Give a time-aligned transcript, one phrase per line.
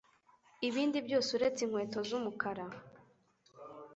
[0.67, 2.65] Ibindi byose, uretse inkweto z'umukara